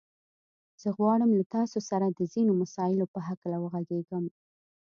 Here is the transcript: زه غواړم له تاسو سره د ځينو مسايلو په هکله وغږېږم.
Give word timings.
زه 0.81 0.89
غواړم 0.97 1.31
له 1.39 1.43
تاسو 1.55 1.77
سره 1.89 2.05
د 2.09 2.19
ځينو 2.33 2.51
مسايلو 2.61 3.05
په 3.13 3.19
هکله 3.27 3.57
وغږېږم. 3.59 4.25